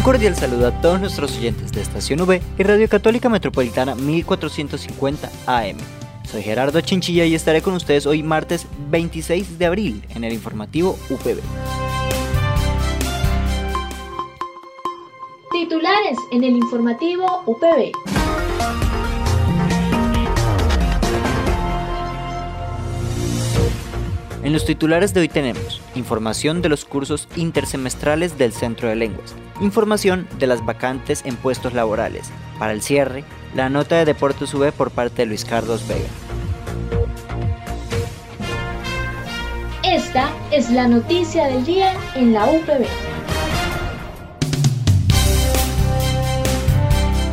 [0.00, 5.30] Un cordial saludo a todos nuestros oyentes de Estación V y Radio Católica Metropolitana 1450
[5.44, 5.76] AM.
[6.24, 10.98] Soy Gerardo Chinchilla y estaré con ustedes hoy martes 26 de abril en el informativo
[11.10, 11.40] UPB.
[15.52, 18.19] Titulares en el informativo UPB.
[24.42, 29.34] En los titulares de hoy tenemos información de los cursos intersemestrales del Centro de Lenguas,
[29.60, 32.30] información de las vacantes en puestos laborales.
[32.58, 33.22] Para el cierre,
[33.54, 36.08] la nota de Deportes V por parte de Luis Carlos Vega.
[39.84, 42.86] Esta es la noticia del día en la UPB.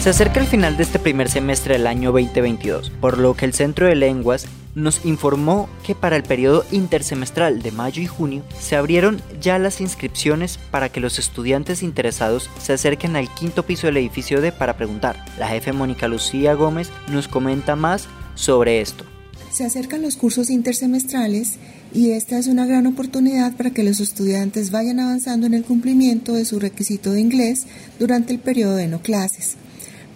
[0.00, 3.52] Se acerca el final de este primer semestre del año 2022, por lo que el
[3.52, 8.76] Centro de Lenguas nos informó que para el periodo intersemestral de mayo y junio se
[8.76, 13.98] abrieron ya las inscripciones para que los estudiantes interesados se acerquen al quinto piso del
[13.98, 15.24] edificio D para preguntar.
[15.38, 19.04] La jefe Mónica Lucía Gómez nos comenta más sobre esto.
[19.52, 21.58] Se acercan los cursos intersemestrales
[21.92, 26.34] y esta es una gran oportunidad para que los estudiantes vayan avanzando en el cumplimiento
[26.34, 27.66] de su requisito de inglés
[27.98, 29.56] durante el periodo de no clases.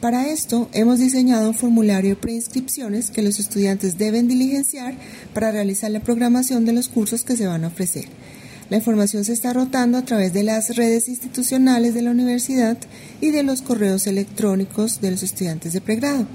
[0.03, 4.95] Para esto, hemos diseñado un formulario de preinscripciones que los estudiantes deben diligenciar
[5.33, 8.07] para realizar la programación de los cursos que se van a ofrecer.
[8.69, 12.79] La información se está rotando a través de las redes institucionales de la universidad
[13.21, 16.27] y de los correos electrónicos de los estudiantes de pregrado.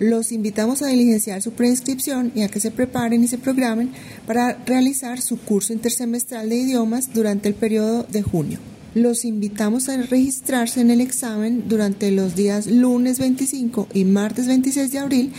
[0.00, 3.92] Los invitamos a diligenciar su preinscripción y a que se preparen y se programen
[4.26, 8.71] para realizar su curso intersemestral de idiomas durante el periodo de junio.
[8.94, 14.92] Los invitamos a registrarse en el examen durante los días lunes 25 y martes 26
[14.92, 15.32] de abril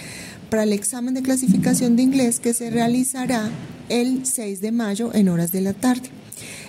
[0.50, 3.52] para el examen de clasificación de inglés que se realizará
[3.90, 6.09] el 6 de mayo en horas de la tarde.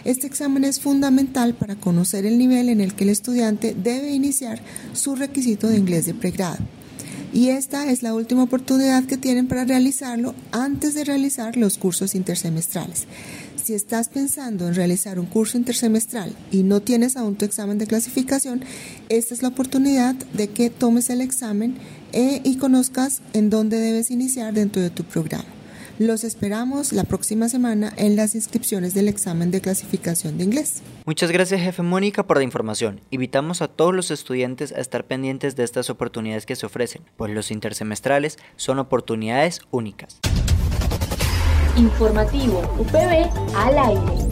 [0.05, 4.61] Este examen es fundamental para conocer el nivel en el que el estudiante debe iniciar
[4.93, 6.59] su requisito de inglés de pregrado.
[7.33, 12.15] Y esta es la última oportunidad que tienen para realizarlo antes de realizar los cursos
[12.15, 13.06] intersemestrales
[13.64, 17.86] si estás pensando en realizar un curso intersemestral y no tienes aún tu examen de
[17.86, 18.62] clasificación,
[19.08, 21.78] esta es la oportunidad de que tomes el examen
[22.12, 25.47] e, y conozcas en dónde debes iniciar dentro de tu programa.
[25.98, 30.82] Los esperamos la próxima semana en las inscripciones del examen de clasificación de inglés.
[31.06, 33.00] Muchas gracias, jefe Mónica, por la información.
[33.10, 37.32] Invitamos a todos los estudiantes a estar pendientes de estas oportunidades que se ofrecen, pues
[37.32, 40.20] los intersemestrales son oportunidades únicas.
[41.77, 44.25] Informativo UPB al aire.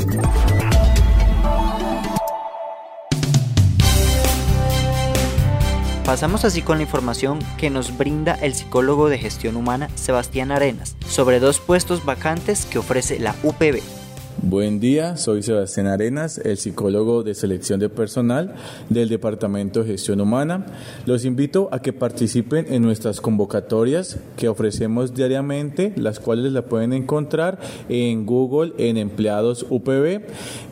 [6.05, 10.97] Pasamos así con la información que nos brinda el psicólogo de gestión humana Sebastián Arenas
[11.09, 14.02] sobre dos puestos vacantes que ofrece la UPB.
[14.45, 18.57] Buen día, soy Sebastián Arenas, el psicólogo de selección de personal
[18.89, 20.67] del Departamento de Gestión Humana.
[21.07, 26.93] Los invito a que participen en nuestras convocatorias que ofrecemos diariamente, las cuales la pueden
[26.93, 30.23] encontrar en Google en Empleados UPB.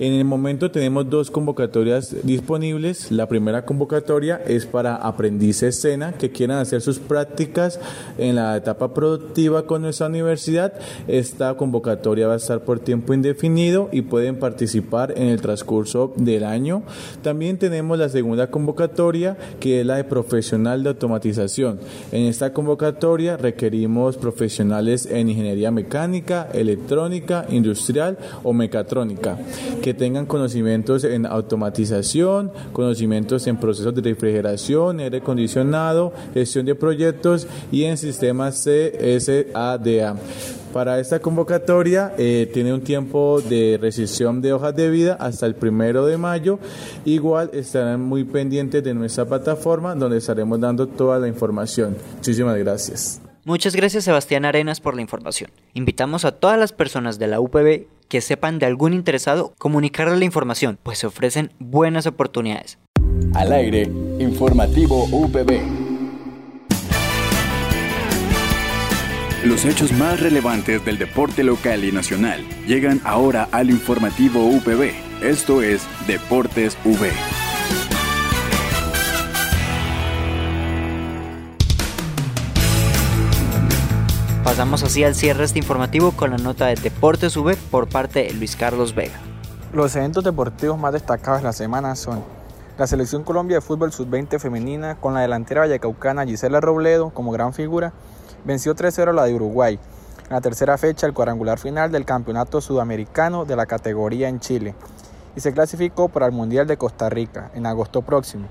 [0.00, 3.12] En el momento tenemos dos convocatorias disponibles.
[3.12, 7.78] La primera convocatoria es para aprendices escena que quieran hacer sus prácticas
[8.18, 10.72] en la etapa productiva con nuestra universidad.
[11.06, 13.59] Esta convocatoria va a estar por tiempo indefinido
[13.92, 16.82] y pueden participar en el transcurso del año.
[17.22, 21.78] También tenemos la segunda convocatoria que es la de profesional de automatización.
[22.10, 29.38] En esta convocatoria requerimos profesionales en ingeniería mecánica, electrónica, industrial o mecatrónica
[29.82, 37.46] que tengan conocimientos en automatización, conocimientos en procesos de refrigeración, aire acondicionado, gestión de proyectos
[37.70, 40.16] y en sistemas CSADA.
[40.72, 45.56] Para esta convocatoria eh, tiene un tiempo de rescisión de hojas de vida hasta el
[45.56, 46.60] primero de mayo.
[47.04, 51.96] Igual estarán muy pendientes de nuestra plataforma donde estaremos dando toda la información.
[52.16, 53.20] Muchísimas gracias.
[53.44, 55.50] Muchas gracias Sebastián Arenas por la información.
[55.74, 60.24] Invitamos a todas las personas de la UPB que sepan de algún interesado comunicarle la
[60.24, 62.78] información, pues se ofrecen buenas oportunidades.
[63.34, 65.79] Al aire, informativo UPB.
[69.44, 74.90] Los hechos más relevantes del deporte local y nacional llegan ahora al informativo UPB.
[75.22, 77.10] Esto es Deportes V.
[84.44, 88.34] Pasamos así al cierre este informativo con la nota de Deportes V por parte de
[88.34, 89.18] Luis Carlos Vega.
[89.72, 92.22] Los eventos deportivos más destacados de la semana son
[92.76, 97.54] la Selección Colombia de Fútbol Sub-20 femenina con la delantera vallecaucana Gisela Robledo como gran
[97.54, 97.94] figura
[98.44, 99.78] venció 3-0 la de Uruguay.
[100.28, 104.74] En la tercera fecha, el cuadrangular final del Campeonato Sudamericano de la categoría en Chile
[105.36, 108.46] y se clasificó para el Mundial de Costa Rica en agosto próximo.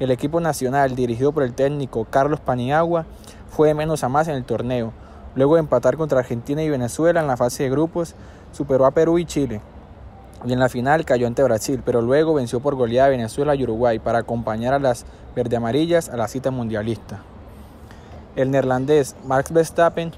[0.00, 3.06] El equipo nacional, dirigido por el técnico Carlos Paniagua,
[3.50, 4.92] fue de menos a más en el torneo.
[5.34, 8.14] Luego de empatar contra Argentina y Venezuela en la fase de grupos,
[8.52, 9.60] superó a Perú y Chile.
[10.44, 13.62] Y en la final cayó ante Brasil, pero luego venció por goleada a Venezuela y
[13.62, 15.06] Uruguay para acompañar a las
[15.36, 17.20] verde amarillas a la cita mundialista.
[18.34, 20.10] El neerlandés Max Verstappen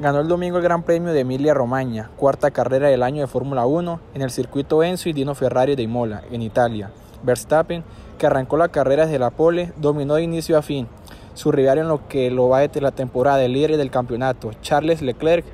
[0.00, 3.66] ganó el domingo el Gran Premio de Emilia Romagna, cuarta carrera del año de Fórmula
[3.66, 6.90] 1 en el circuito Enzo y Dino Ferrari de Imola, en Italia.
[7.22, 7.84] Verstappen,
[8.16, 10.88] que arrancó la carrera desde la pole, dominó de inicio a fin.
[11.34, 15.44] Su rival en lo que lo va de la temporada, líder del campeonato, Charles Leclerc,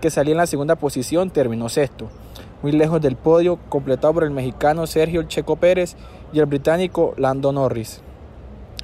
[0.00, 2.08] que salía en la segunda posición, terminó sexto.
[2.62, 5.96] Muy lejos del podio, completado por el mexicano Sergio Checo Pérez
[6.32, 8.00] y el británico Lando Norris.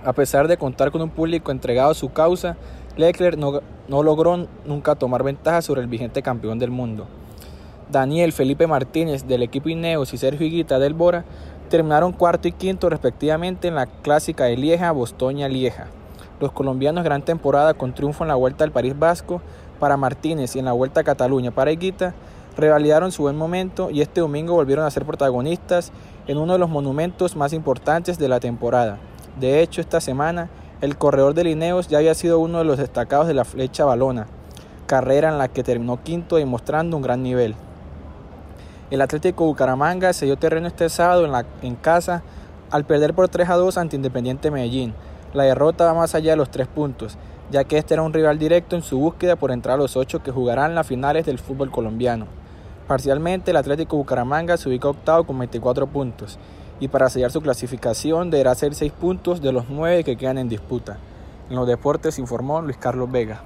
[0.04, 2.56] A pesar de contar con un público entregado a su causa,
[2.96, 3.60] Leclerc no,
[4.02, 7.06] logró nunca tomar ventaja sobre el vigente campeón del mundo.
[7.90, 11.24] Daniel Felipe Martínez del equipo Ineos y Sergio Higuita del Bora
[11.68, 15.86] terminaron cuarto y quinto respectivamente en la clásica de Lieja, Bostoña, Lieja.
[16.40, 19.42] Los colombianos gran temporada con triunfo en la Vuelta al París Vasco
[19.78, 22.14] para Martínez y en la Vuelta a Cataluña para Higuita
[22.56, 25.92] revalidaron su buen momento y este domingo volvieron a ser protagonistas
[26.26, 28.98] en uno de los monumentos más importantes de la temporada.
[29.38, 30.50] De hecho, esta semana
[30.80, 34.26] el corredor de Lineos ya había sido uno de los destacados de la flecha balona,
[34.86, 37.54] carrera en la que terminó quinto demostrando un gran nivel.
[38.90, 42.22] El Atlético Bucaramanga se dio terreno este sábado en, la, en casa
[42.70, 44.94] al perder por 3 a 2 ante Independiente Medellín.
[45.34, 47.18] La derrota va más allá de los tres puntos,
[47.50, 50.22] ya que este era un rival directo en su búsqueda por entrar a los ocho
[50.22, 52.26] que jugarán las finales del fútbol colombiano.
[52.88, 56.38] Parcialmente, el Atlético Bucaramanga se ubica octavo con 24 puntos
[56.80, 60.48] y para sellar su clasificación deberá ser 6 puntos de los 9 que quedan en
[60.48, 60.98] disputa.
[61.48, 63.44] En los deportes informó Luis Carlos Vega.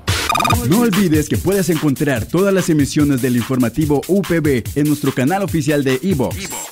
[0.68, 5.84] No olvides que puedes encontrar todas las emisiones del informativo UPB en nuestro canal oficial
[5.84, 6.36] de iVox,